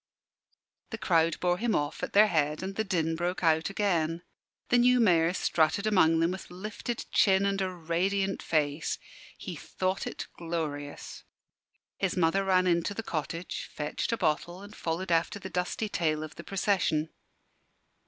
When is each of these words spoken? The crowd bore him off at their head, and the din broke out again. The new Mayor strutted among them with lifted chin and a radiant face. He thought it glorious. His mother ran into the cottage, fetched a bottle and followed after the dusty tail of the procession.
The 0.89 0.97
crowd 0.97 1.39
bore 1.39 1.59
him 1.59 1.75
off 1.75 2.01
at 2.01 2.13
their 2.13 2.25
head, 2.25 2.63
and 2.63 2.75
the 2.75 2.83
din 2.83 3.15
broke 3.15 3.43
out 3.43 3.69
again. 3.69 4.23
The 4.69 4.79
new 4.79 4.99
Mayor 4.99 5.31
strutted 5.31 5.85
among 5.85 6.21
them 6.21 6.31
with 6.31 6.49
lifted 6.49 7.05
chin 7.11 7.45
and 7.45 7.61
a 7.61 7.69
radiant 7.71 8.41
face. 8.41 8.97
He 9.37 9.55
thought 9.55 10.07
it 10.07 10.25
glorious. 10.37 11.23
His 11.97 12.17
mother 12.17 12.43
ran 12.43 12.65
into 12.65 12.95
the 12.95 13.03
cottage, 13.03 13.69
fetched 13.71 14.11
a 14.11 14.17
bottle 14.17 14.63
and 14.63 14.75
followed 14.75 15.11
after 15.11 15.37
the 15.37 15.51
dusty 15.51 15.87
tail 15.87 16.23
of 16.23 16.33
the 16.33 16.43
procession. 16.43 17.11